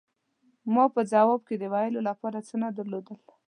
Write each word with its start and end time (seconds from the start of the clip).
ما 0.73 0.85
په 0.95 1.01
ځواب 1.11 1.41
کې 1.47 1.55
د 1.57 1.63
ویلو 1.73 2.05
له 2.07 2.13
پاره 2.19 2.41
څه 2.47 2.55
نه 2.61 2.69
درلودل. 2.77 3.19